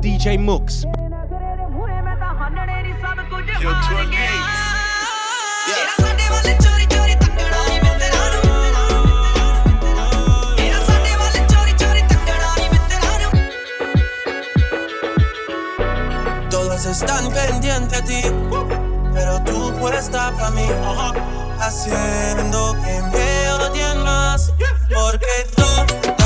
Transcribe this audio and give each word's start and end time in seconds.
DJ 0.00 0.38
Mooks. 0.38 0.86
Todas 16.50 16.86
están 16.86 17.30
pendientes 17.30 17.98
a 17.98 18.04
ti, 18.04 18.22
pero 19.12 19.42
tú 19.44 19.72
puedes 19.80 20.04
estar 20.04 20.34
para 20.34 20.50
mí, 20.50 20.66
haciendo 21.60 22.74
que 22.84 23.02
me 23.12 23.50
odien 23.52 23.98
más, 24.02 24.52
porque 24.92 25.26
todos 25.56 26.23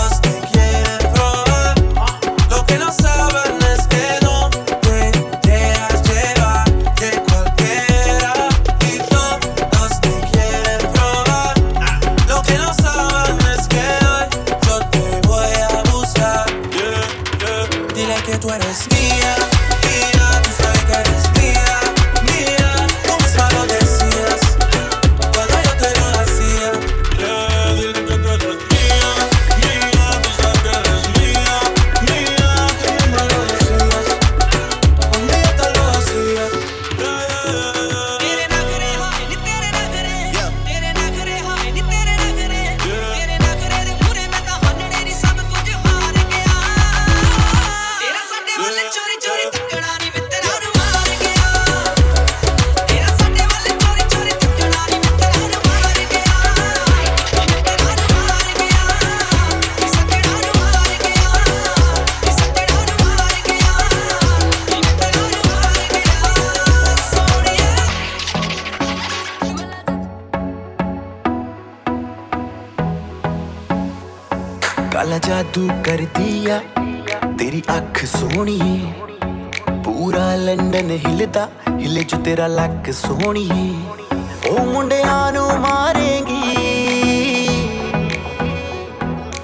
ਤੇਰਾ 82.89 82.97
ਲੱਕ 82.97 83.22
ਸੋਹਣੀ 83.22 83.81
ਉਹ 84.48 84.67
ਮੁੰਡਿਆਂ 84.67 85.33
ਨੂੰ 85.33 85.61
ਮਾਰੇਗੀ। 85.61 86.58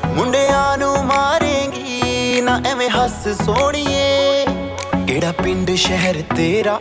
ਮੁੰਡਿਆਂ 0.06 0.78
ਨੂੰ 0.78 1.04
ਮਾਰੇਗੀ। 1.04 2.40
ਨਾ 2.40 2.60
ਐਵੇਂ 2.66 2.90
ਹੱਸ 2.90 3.28
ਸੋਹਣੀਏ। 3.28 4.46
ਕਿਹੜਾ 5.08 5.32
ਪਿੰਡ, 5.32 5.70
ਸ਼ਹਿਰ 5.70 6.22
ਤੇਰਾ? 6.36 6.80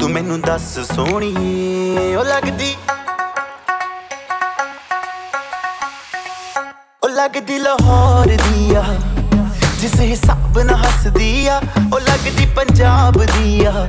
ਤੂੰ 0.00 0.10
ਮੈਨੂੰ 0.10 0.40
ਦੱਸ 0.40 0.78
ਸੋਹਣੀਏ। 0.78 2.16
ਉਹ 2.16 2.24
ਲੱਗਦੀ 2.24 2.76
ਉਹ 7.02 7.08
ਲੱਗਦੀ 7.08 7.58
ਲਾਹੌਰ 7.58 8.26
ਦੀ 8.26 8.74
ਆ। 8.74 8.84
ਜਿਸ 9.80 10.00
ਹਿਸਾਬ 10.00 10.60
ਨਾਲ 10.60 10.76
ਹੱਸਦੀ 10.76 11.46
ਆ, 11.46 11.62
ਉਹ 11.94 12.00
ਲੱਗਦੀ 12.00 12.46
ਪੰਜਾਬ 12.56 13.12
ਦੀ 13.12 13.64
ਆ। 13.64 13.88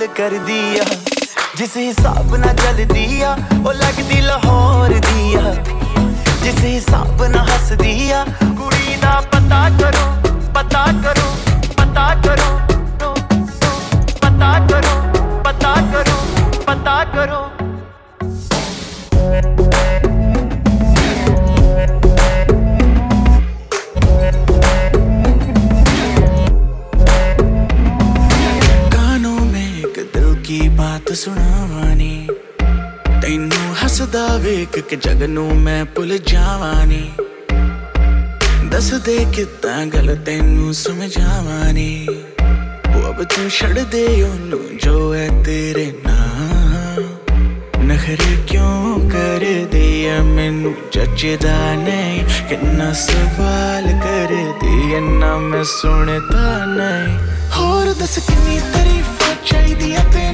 ਪਾਗਲ 0.00 0.12
ਕਰਦੀ 0.16 0.78
ਆ। 0.78 0.84
ਜਿਸ 1.56 1.76
ਹਿਸਾਬ 1.76 2.34
ਨਾਲ 2.36 2.54
ਚੱਲਦੀ 2.56 3.20
ਆ, 3.22 3.36
ਉਹ 3.66 3.72
ਲੱਗਦੀ 3.72 4.20
ਲਾਹੌਰ 4.20 4.92
ਦੀ 5.06 5.34
ਆ। 5.34 5.54
ਜਿਸ 6.42 6.62
ਹਿਸਾਬ 6.64 7.24
ਨਾਲ 7.24 7.48
ਹੱਸਦੀ 7.48 8.10
ਆ, 8.10 8.24
ਕੁੜੀ 8.58 8.96
ਦਾ 9.02 9.20
ਪਤਾ 9.32 9.68
ਕਰੋ 9.80 10.06
ਪਤਾ 10.54 10.84
ਕਰੋ 11.04 11.28
ਪਤਾ 11.76 12.08
ਕਰੋ 12.24 12.58
ਪਤਾ 14.20 14.52
ਕਰੋ 14.70 14.94
ਪਤਾ 15.44 15.74
ਕਰੋ 15.92 16.16
ਪਤਾ 16.66 17.04
ਕਰੋ। 17.14 17.59
ਵੇਖ 34.60 34.78
ਕੇ 34.78 34.96
ਜਗ 34.96 35.22
ਨੂੰ 35.22 35.56
ਮੈਂ 35.56 35.84
ਭੁੱਲ 35.84 36.18
ਜਾਵਾਨੀ। 36.18 37.12
ਦੱਸ 38.68 38.90
ਦੇ 38.90 39.26
ਕਿੱਦਾਂ 39.32 39.86
ਗੱਲ 39.86 40.16
ਤੈਨੂੰ 40.26 40.74
ਸਮਝਾਵਾਨੀ। 40.74 42.06
ਉਹ 42.96 43.08
ਅਬ 43.08 43.22
ਤੂੰ 43.22 43.50
ਛੱਡ 43.50 43.78
ਦੇ 43.78 44.22
ਉਹਨੂੰ 44.22 44.60
ਜੋ 44.84 45.14
ਹੈ 45.14 45.28
ਤੇਰੇ 45.44 45.94
ਨਾਂ। 46.06 47.00
ਨਖਰੇ 47.84 48.36
ਕਿਉਂ 48.46 49.10
ਕਰਦੀ 49.10 50.04
ਐ 50.04 50.20
ਮੈਨੂੰ 50.20 50.74
ਜੱਜਦਾ 50.92 51.74
ਨਹੀਂ। 51.74 52.24
ਕਿੰਨਾ 52.48 52.92
ਸਵਾਲ 52.92 53.84
ਕਰਦੀ 53.84 54.94
ਐ 54.94 55.00
ਨਾ 55.00 55.36
ਮੈਂ 55.36 55.64
ਸੁਣਦਾ 55.64 56.64
ਨਹੀਂ। 56.66 57.18
ਹੋਰ 57.56 57.94
ਦੱਸ 58.00 58.18
ਕਿੰਨੀ 58.18 58.60
ਤਾਰੀਫਾਂ 58.74 59.34
ਚਾਹੀਦੀਆਂ 59.46 60.00
ਤੈਨੂੰ? 60.00 60.20
ਹੋਰ 60.20 60.29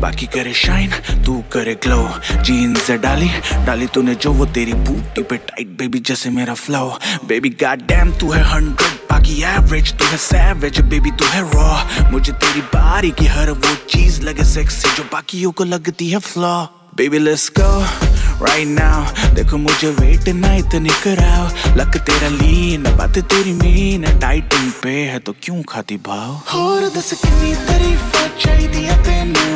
बाकी 0.00 0.26
करे 0.34 0.52
शाइन 0.54 0.90
तू 1.26 1.38
करे 1.52 1.74
ग्लो 1.84 2.02
जीन्स 2.42 2.90
डाली 3.02 3.28
डाली 3.66 3.86
तूने 3.94 4.14
जो, 4.14 4.32
वो 4.32 4.46
तेरी 4.56 4.72
बूटी 4.86 5.22
पे 5.22 5.36
टाइट 5.50 5.76
बेबी 5.78 5.98
जैसे 6.08 6.30
मेरा 6.30 6.54
फ्लो 6.54 6.86
बेबी 7.28 7.50
गॉड 7.62 7.86
डैम 7.88 8.12
तू 8.20 8.30
है 8.32 8.42
हंड्रेड 8.52 8.98
बाकी 9.10 9.42
एवरेज 9.54 9.92
तू 9.98 10.04
है 10.04 10.16
सैवेज 10.26 10.80
बेबी 10.90 11.10
तू 11.20 11.26
है 11.34 11.40
रॉ 11.52 12.10
मुझे 12.12 12.32
तेरी 12.32 12.60
बारी 12.74 13.10
की 13.18 13.26
हर 13.36 13.50
वो 13.50 13.74
चीज़ 13.90 14.20
लगे 14.22 14.44
सेक्सी 14.54 14.96
जो 14.96 15.04
बाकियों 15.12 15.52
को 15.52 15.64
लगती 15.64 16.10
है 16.10 16.18
flaw 16.32 16.56
baby 16.96 17.18
let's 17.18 17.50
go 17.58 18.05
right 18.40 18.68
now, 18.68 19.34
देखो 19.34 19.56
मुझे 19.56 19.90
वेट 19.90 20.28
ना 20.28 20.54
इतनी 20.54 20.90
कराओ। 21.04 21.46
लक 21.76 21.96
तेरा 21.96 22.28
लीन 22.28 22.82
बात 22.96 23.18
तेरी 23.18 23.52
मीन 23.52 24.04
डाइटिंग 24.18 24.70
पे 24.82 24.94
है 25.10 25.18
तो 25.18 25.34
क्यों 25.42 25.62
खाती 25.62 25.96
भाव? 25.96 26.32
होर 26.52 26.88
दस 26.96 27.10
कितनी 27.22 27.54
तारीफां 27.54 28.28
चाहिदियाँ 28.40 28.98
तेनू? 29.04 29.46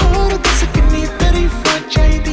होर 0.00 0.36
दस 0.36 0.60
कितनी 0.74 1.06
तारीफां 1.20 1.78
चाहिदियाँ 1.90 2.23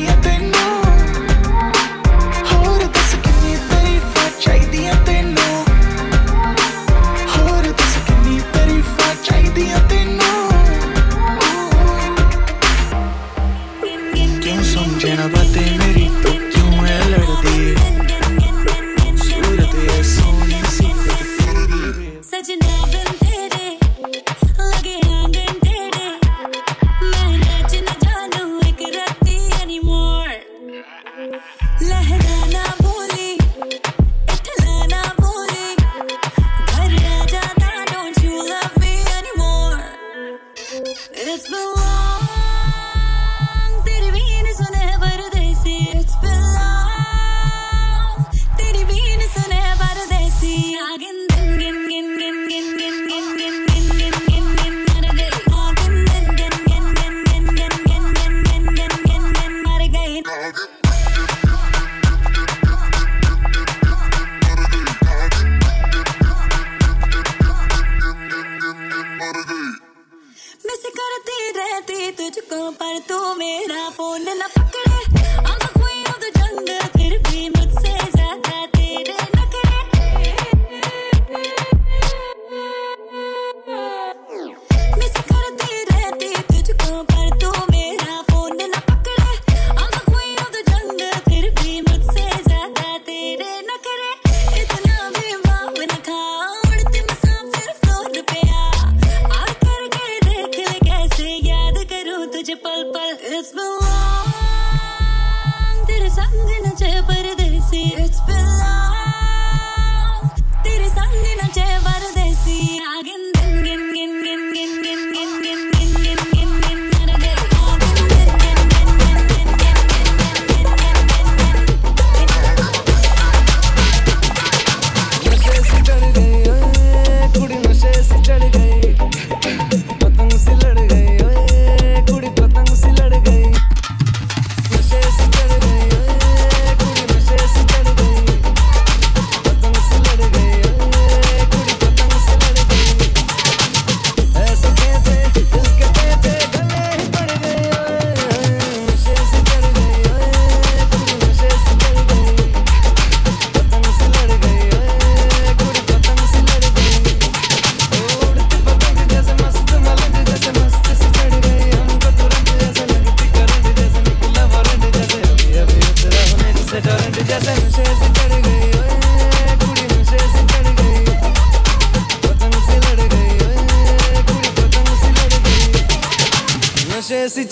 Let 31.21 31.35
it 31.35 32.01
gente. 32.03 32.30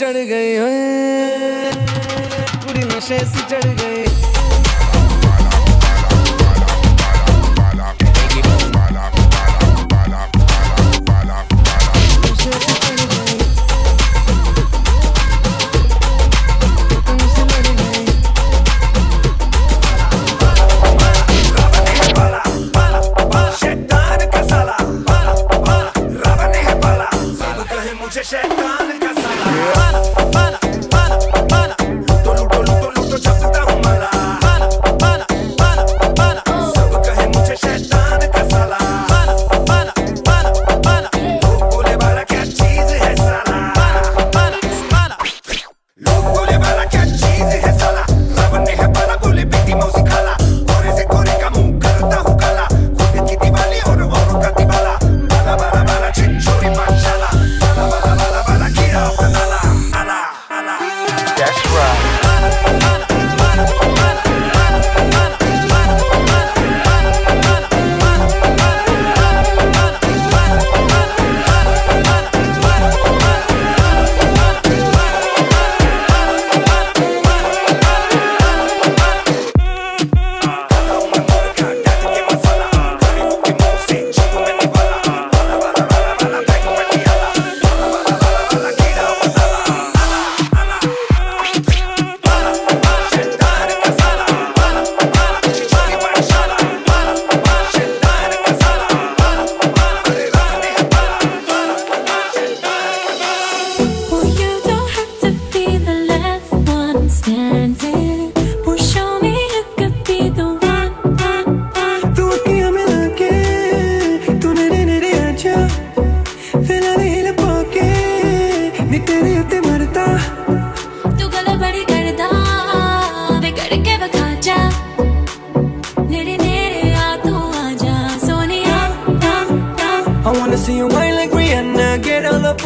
चढ़ 0.10 0.18
गई 0.26 0.54
है 0.54 1.72
पूरी 2.62 2.84
नशे 2.84 3.20
से 3.32 3.42
चढ़ 3.50 3.66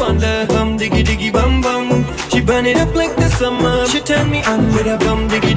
fonder 0.03 0.45
hum 0.53 0.77
diggy 0.79 1.01
diggy 1.09 1.31
bum 1.31 1.61
bum. 1.61 1.87
She 2.31 2.41
burn 2.41 2.65
it 2.65 2.77
up 2.83 2.93
like 3.01 3.15
the 3.15 3.29
summer. 3.39 3.75
She 3.91 3.99
turn 4.01 4.29
me 4.29 4.43
on 4.43 4.61
with 4.73 4.87
her 4.91 4.99
bum 5.05 5.29
diggy. 5.29 5.52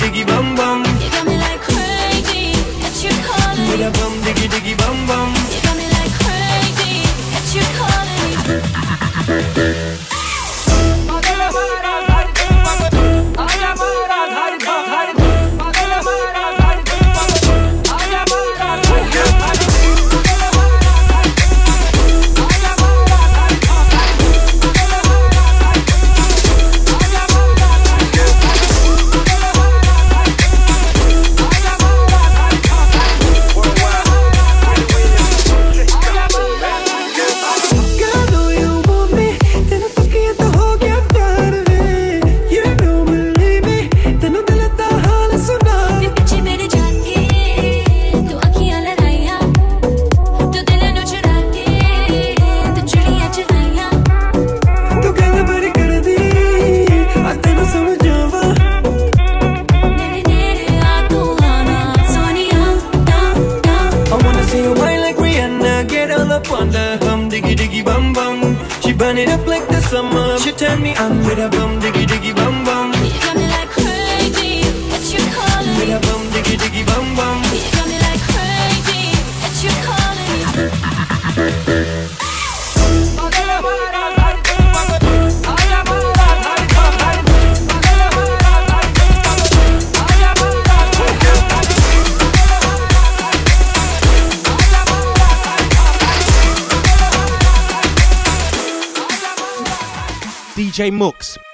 DJ 100.86 100.92
Mooks. 100.92 101.45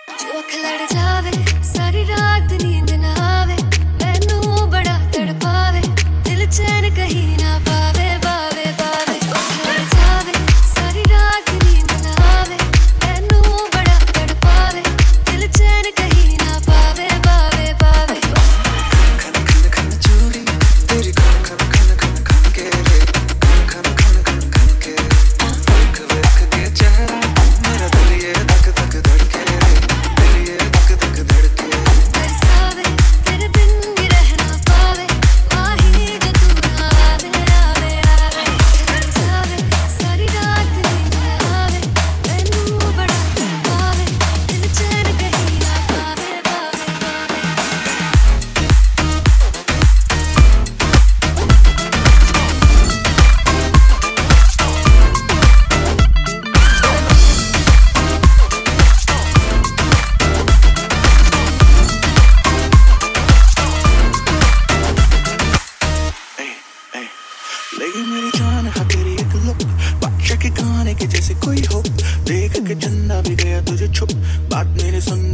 गई 67.95 68.03
मेरी 68.11 68.31
जान 68.39 68.67
हाँ 68.77 68.85
तेरी 68.89 69.13
एक 69.23 69.35
लुक 69.47 69.63
पक्ष 70.05 70.31
के 70.43 70.49
गाने 70.61 70.95
के 71.01 71.07
जैसे 71.15 71.35
कोई 71.45 71.63
हो 71.73 71.83
देख 72.29 72.53
के 72.67 72.75
चंदा 72.75 73.21
भी 73.29 73.35
गया 73.43 73.61
तुझे 73.71 73.89
छुप। 73.99 74.13
बात 74.53 74.67
मेरे 74.83 75.01
सुन 75.01 75.32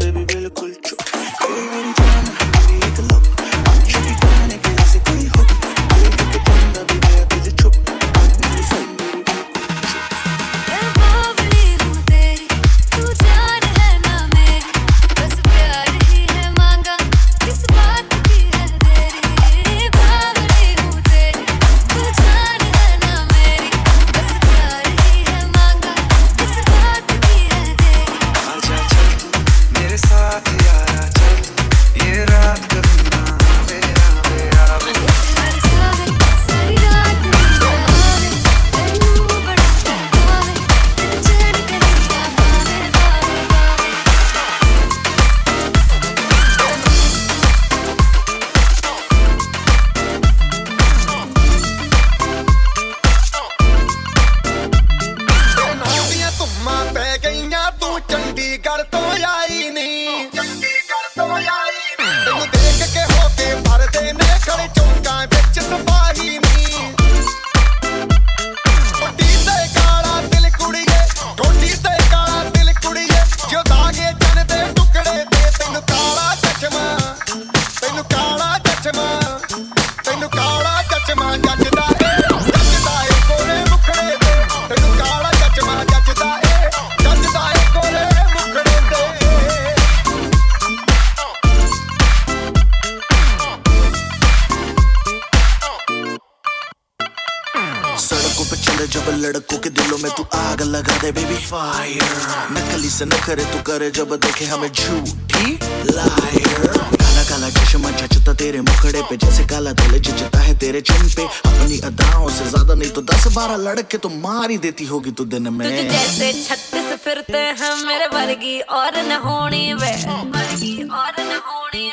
से 102.99 103.05
न 103.07 103.15
करे, 103.23 103.45
तू 103.45 103.59
करे 103.63 103.91
जब 103.95 104.15
देखे 104.19 104.45
हमें 104.45 104.69
झूठी 104.69 105.53
लायर। 105.87 106.67
काला 106.99 107.23
काला 107.29 107.49
चश्मा 107.51 107.91
जचता 107.91 108.33
तेरे 108.35 108.61
मुखड़े 108.61 109.03
पे, 109.11 109.17
जैसे 109.17 109.45
काला 109.47 109.73
दिल 109.73 109.99
जचता 110.01 110.39
है 110.39 110.57
तेरे 110.59 110.81
चिन 110.81 111.07
पे। 111.15 111.25
अपनी 111.25 111.79
अदाओं 111.87 112.29
से 112.29 112.49
ज़्यादा 112.49 112.75
नहीं 112.75 112.91
तो 112.91 113.03
दस 113.11 113.27
बारह 113.37 113.57
लड़के 113.59 113.99
तो 113.99 114.09
मार 114.19 114.51
ही 114.51 114.59
देती 114.59 114.87
होगी 114.87 115.11
तू 115.15 115.25
दिन 115.31 115.49
में। 115.55 115.67
जैसे 115.69 116.33
छत्तीस 116.43 116.91
फिरते 117.05 117.45
हैं 117.61 117.75
मेरे 117.87 118.07
वर्गी, 118.17 118.59
और 118.61 118.97
न 119.07 119.21
होने 119.27 119.63
वे। 119.75 119.93
वर्गी, 120.35 120.75
और 120.83 121.15
न 121.21 121.41
होनी 121.47 121.87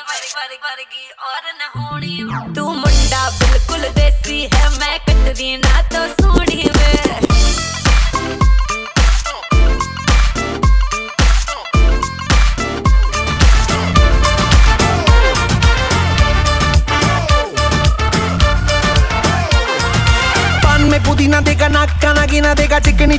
वर्गी 0.66 1.06
और 1.26 1.44
न 1.54 1.64
होनी 1.76 2.54
तू 2.56 2.64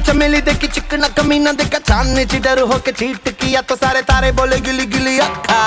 चमेली 0.06 0.40
देखी, 0.40 0.66
चिकना 0.68 1.08
कमीना 1.18 1.52
देखा, 1.58 1.78
चांदनी 1.80 2.24
चिडर 2.26 2.60
होके 2.62 2.92
चीट 2.92 3.28
किया 3.40 3.60
तो 3.62 3.76
सारे 3.76 4.02
तारे 4.06 4.32
बोले, 4.32 4.60
गिली 4.60 4.86
गिली 4.86 5.18
अखा 5.20 5.62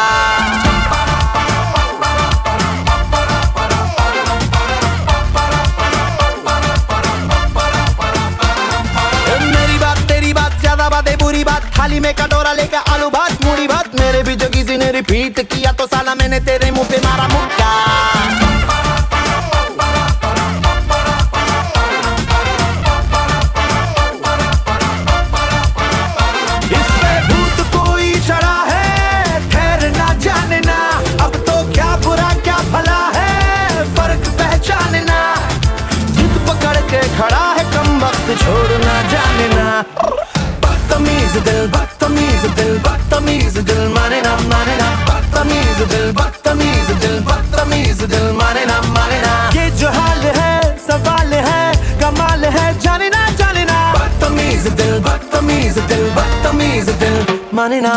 बुरी 11.89 11.99
में 11.99 12.13
कटोरा 12.13 12.51
लेकर 12.53 12.91
आलू 12.93 13.09
भात 13.09 13.43
मूड़ी 13.45 13.67
भात, 13.67 13.95
मेरे 13.95 14.21
भी 14.23 14.35
जोगी 14.35 14.63
जी 14.63 14.77
ने 14.77 14.91
रिपीट 14.91 15.39
किया 15.51 15.71
तो 15.73 15.87
साला 15.87 16.15
मैंने 16.15 16.39
तेरे 16.41 16.71
मुँह 16.71 16.89
पे 16.89 16.97
मारा 17.05 17.27
मुक्का। 17.27 18.18
छोड़ना 38.41 38.95
जाने 39.11 39.47
ना। 39.55 39.67
बदतमीज 40.63 41.37
दिल 41.47 41.61
बदतमीज 41.75 42.45
दिल 42.59 42.77
बदतमीज 42.87 43.57
दिल 43.69 43.81
माने 43.95 44.21
ना 44.21 44.35
माने 44.51 44.75
ना। 44.77 44.89
बदतमीज 45.09 45.81
दिल 45.91 46.11
बदतमीज 46.19 46.91
दिल 47.03 47.19
बदतमीज 47.29 48.01
दिल 48.13 48.31
माने 48.39 48.65
ना 48.65 48.81
माने 48.95 49.19
ना। 49.21 49.33
ये 49.55 49.69
जो 49.79 49.89
हाल 49.97 50.23
है 50.39 50.53
सवाल 50.87 51.33
है 51.47 51.61
कमाल 52.01 52.45
है 52.57 52.67
जाने 52.79 53.09
ना 53.09 53.27
जाने 53.39 53.63
ना। 53.65 53.79
बदतमीज 53.93 54.67
दिल 54.81 54.99
बदतमीज 55.07 55.79
दिल 55.91 56.05
बदतमीज 56.17 56.89
दिल 57.03 57.39
माने 57.53 57.81
ना। 57.81 57.95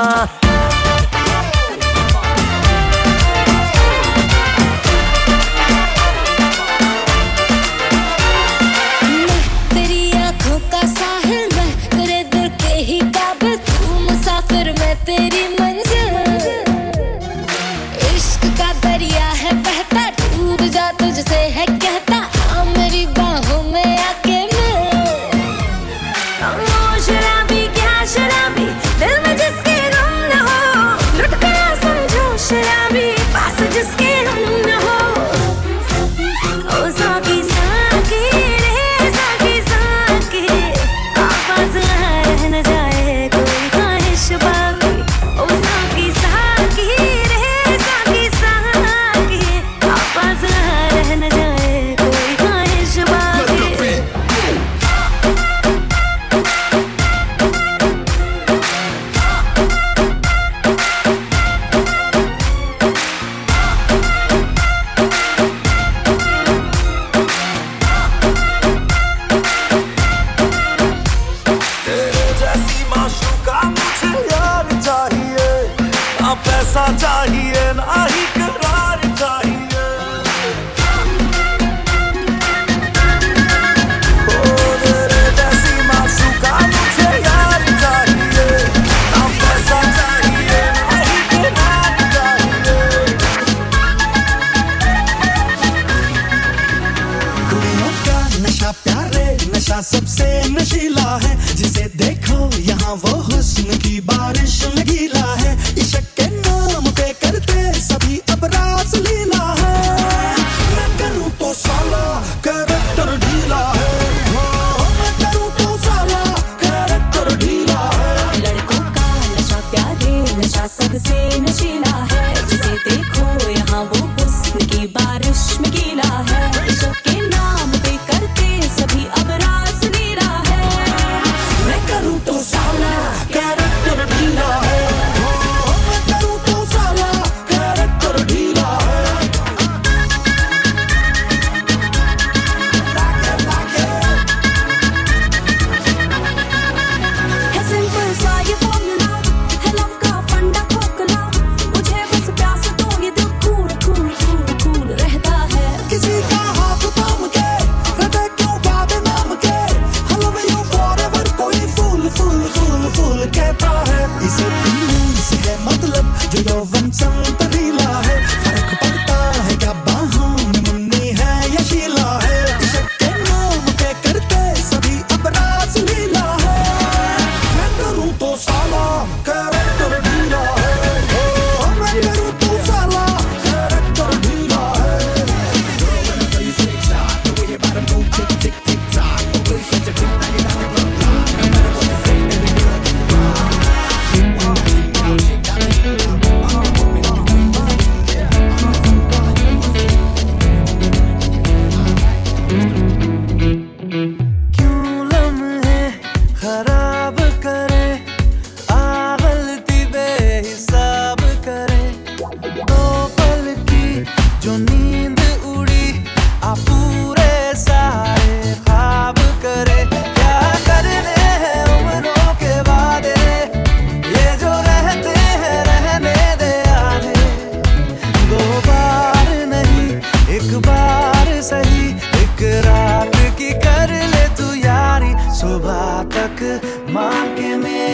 Mom, 236.43 237.37
give 237.37 237.63
me 237.63 237.92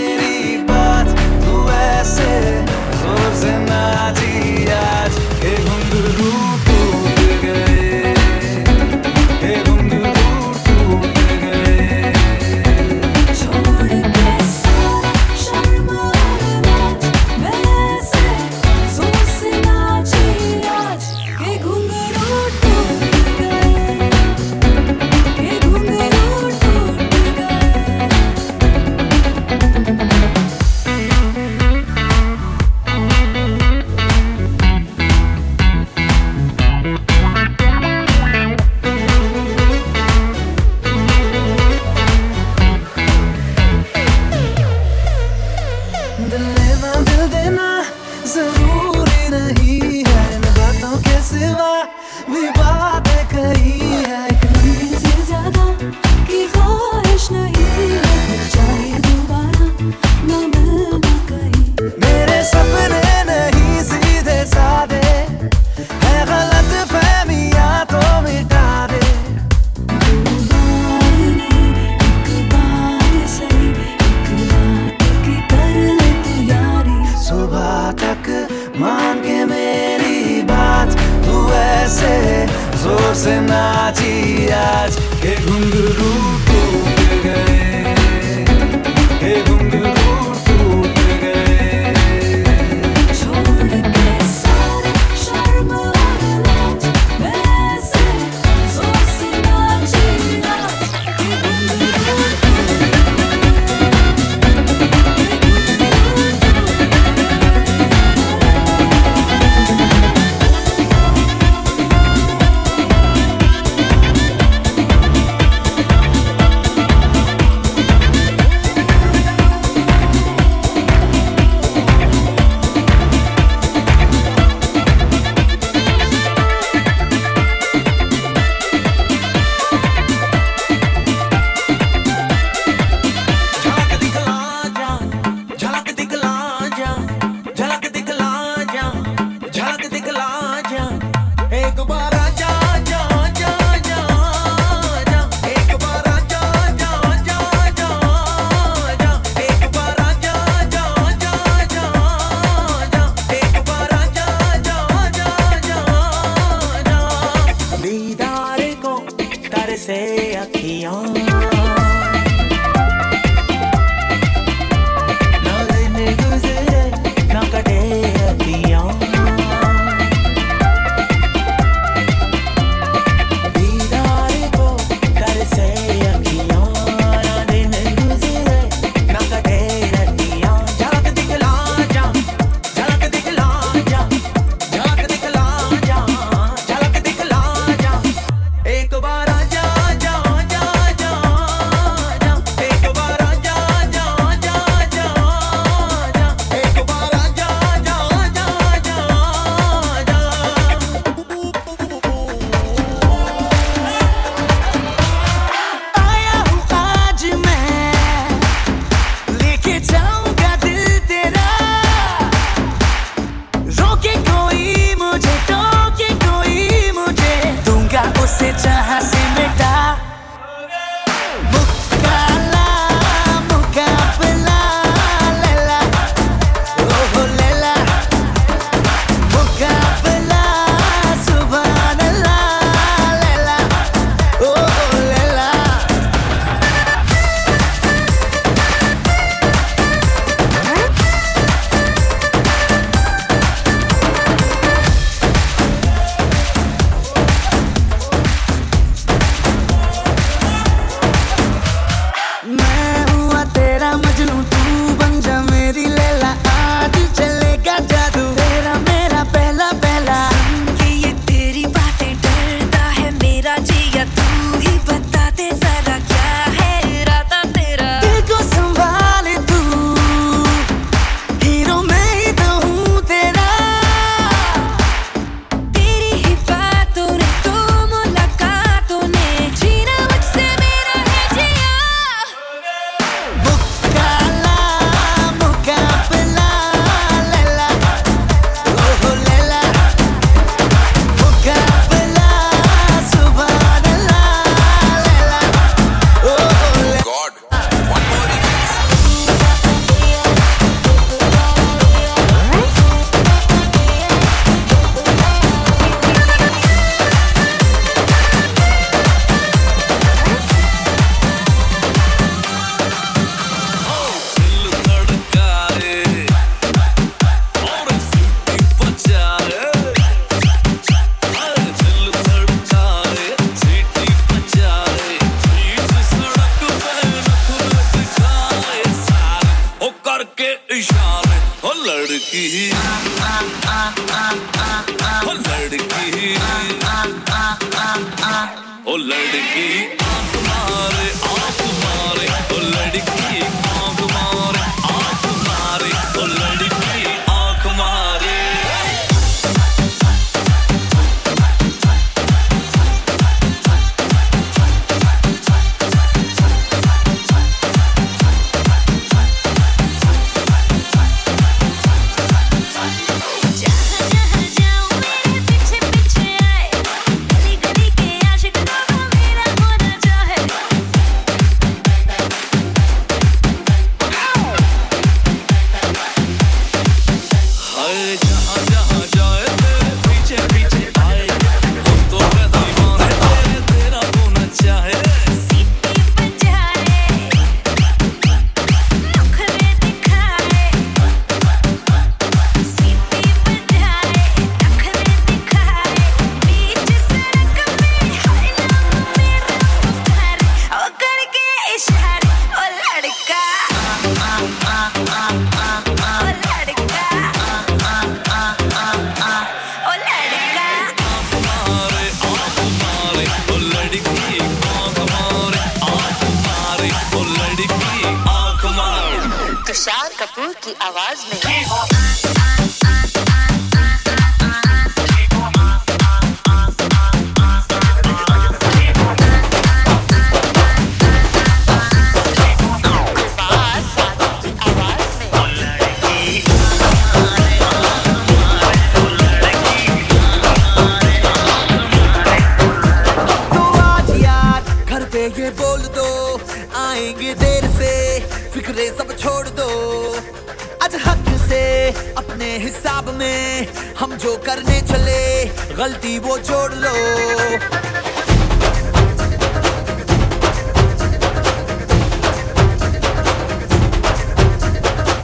हिसाब 452.58 453.08
में 453.14 453.66
हम 453.98 454.12
जो 454.16 454.36
करने 454.46 454.80
चले, 454.82 455.44
गलती 455.76 456.18
वो 456.18 456.36
जोड़ 456.38 456.72
लो। 456.74 456.92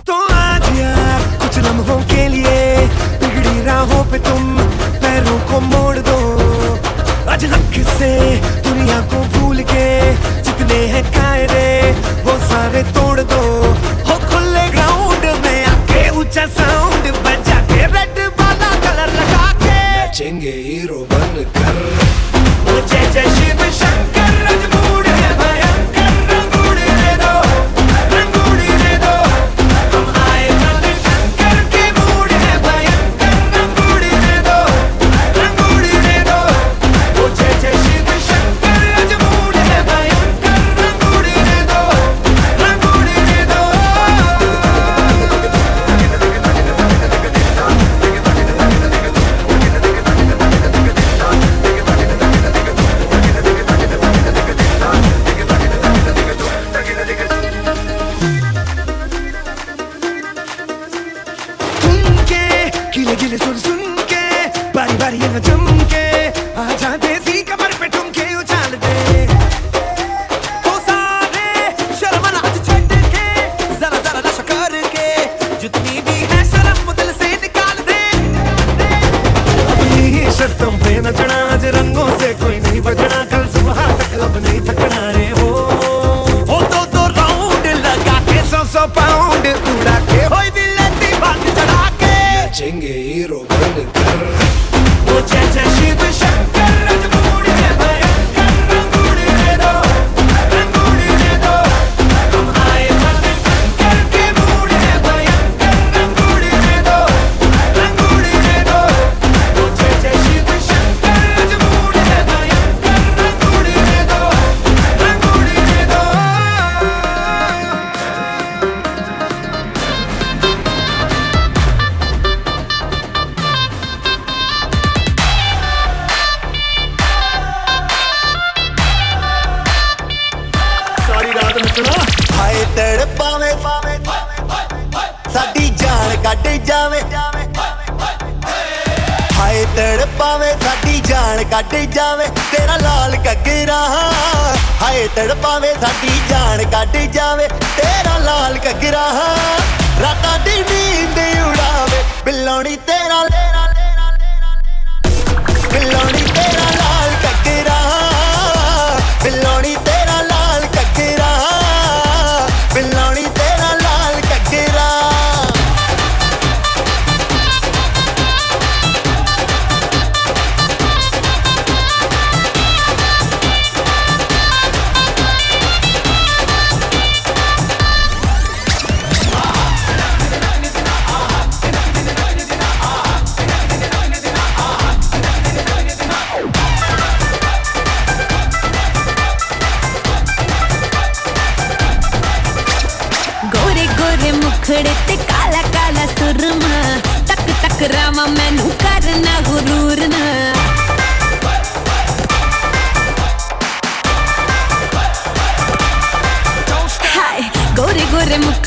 तो 0.06 0.14
आज 0.32 0.68
यार 0.78 1.22
कुछ 1.42 1.58
लम्हों 1.58 1.98
के 2.12 2.28
लिए 2.28 2.86
बिगड़ी 3.20 3.64
राहों 3.66 4.04
पे 4.12 4.18
तुम 4.28 4.58
पैरों 5.04 5.38
को 5.50 5.60
मोड़ 5.66 5.98
दो। 6.00 6.18
आज 7.32 7.44
हक 7.54 7.74
से 7.90 8.12
दुनिया 8.68 9.00
को 9.12 9.24
भूल 9.38 9.62
के 9.72 9.88
जितने 10.42 10.80
हैं 10.94 11.04
कायदे, 11.12 11.68
वो 12.22 12.38
सारे 12.48 12.82
तोड़ 12.92 13.20
दो। 13.20 13.33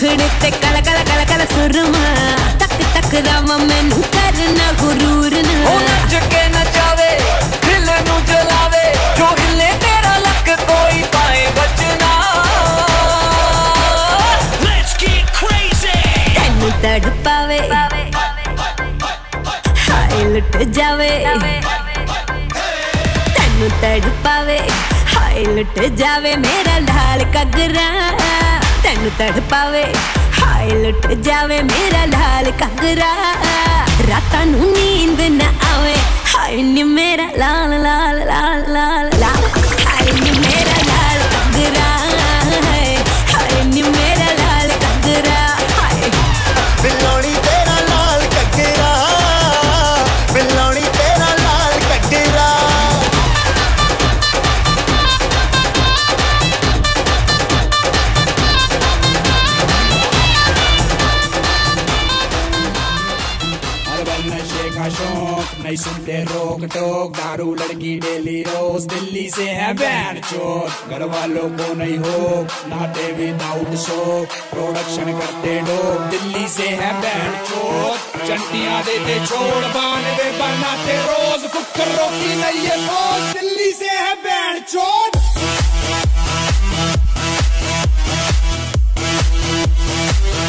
ਸੁਖੜ 0.07 0.27
ਤੇ 0.41 0.49
ਕਲ 0.51 0.75
ਕਲ 0.81 0.97
ਕਲ 1.05 1.23
ਕਲ 1.29 1.45
ਸੁਰਮਾ। 1.47 2.01
ਤੱਕ 2.59 2.73
ਤੱਕ 2.93 3.13
ਰਾਮ 3.25 3.47
ਮੈਨੂੰ 3.63 4.03
ਕਰਨਾ 4.03 4.71
ਗੁਰੂਰ 4.81 5.33
ਨਾ। 5.47 5.69
ਉਹ 5.69 5.79
ਨੱਚ 5.79 6.13
ਕੇ 6.31 6.47
ਨਚਾਵੇ 6.49 7.09
ਦਿਲ 7.65 7.89
ਨੂੰ 8.07 8.19
ਜਲਾਵੇ 8.25 8.83
ਜੋ 9.17 9.25
ਹਿੱਲੇ 9.39 9.69
ਤੇਰਾ 9.81 10.17
ਲੱਕ 10.17 10.49
ਕੋਈ 10.61 11.03
ਪਾਏ 11.13 11.45
ਬਚਨਾ। 11.57 12.11
ਲੈਟਸ 14.63 14.95
ਗੈਟ 15.03 15.31
ਕ੍ਰੇਜ਼ੀ 15.39 15.93
ਤੈਨੂੰ 16.35 16.71
ਤੜਪਾਵੇ 16.83 17.59
ਹਾਏ 19.89 20.23
ਲੁੱਟ 20.23 20.57
ਜਾਵੇ। 20.77 21.11
ਤੈਨੂੰ 23.35 23.69
ਤੜਪਾਵੇ 23.81 24.59
ਹਾਏ 25.15 25.45
ਲੁੱਟ 25.45 25.79
ਜਾਵੇ 25.79 26.35
ਮੇਰਾ 26.37 26.79
ਲਾਲ 26.79 27.25
ਕਗਰਾ 27.35 27.89
मैनू 28.97 29.09
तड़पावे। 29.17 29.81
हाय 30.37 30.69
लुट 30.81 31.05
जावे 31.21 31.61
मेरा 31.63 32.03
लाल 32.05 32.45
कांगरा। 32.51 33.11
रात 34.09 34.33
नींद 34.49 35.21
न 35.37 35.41
आवे। 35.69 35.95
हाय 36.33 36.55
नी 36.73 36.83
मेरा 36.83 37.29
लाल 37.37 37.71
लाल 37.85 38.17
लाल 38.27 38.59
लाल। 38.73 38.96
दोस्त 68.77 68.93
दिल्ली 68.93 69.29
से 69.29 69.43
है 69.57 69.73
बैन 69.73 70.19
चोर। 70.21 70.69
घर 70.89 71.03
वालों 71.09 71.47
को 71.57 71.73
नहीं 71.77 71.97
हो 71.97 72.17
नाते 72.69 73.05
विदाउट 73.17 73.73
शो 73.83 74.01
प्रोडक्शन 74.51 75.11
करते 75.19 75.53
डो 75.67 75.77
दिल्ली 76.11 76.45
से 76.47 76.67
है 76.81 76.91
बैन 77.01 77.31
चोर। 77.49 77.97
चंटिया 78.27 78.81
देते 78.87 79.17
छोड़ 79.25 79.65
बानवे 79.77 80.29
बनाते 80.37 80.97
रोज। 81.09 81.49
कुकर 81.53 81.91
रोटी 81.97 82.35
नहीं 82.43 82.65
है 82.67 82.77
रोज 82.85 83.33
दिल्ली 83.39 83.71
से 83.81 83.89
है 83.97 84.13
बैन 84.25 84.61
चोर। 84.69 85.09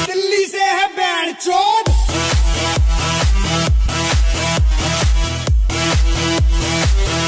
दिल्ली 0.07 0.45
से 0.47 0.65
है 0.77 0.87
बैन 0.99 1.33
चोर। 1.47 1.97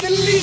दिल्ली 0.02 0.40